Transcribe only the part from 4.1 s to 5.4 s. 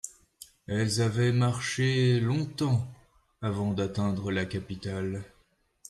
la capitale.